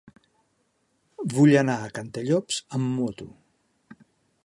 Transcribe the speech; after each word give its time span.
Vull 1.35 1.53
anar 1.61 1.77
a 1.83 1.91
Cantallops 1.99 2.61
amb 2.79 2.99
moto. 3.03 3.33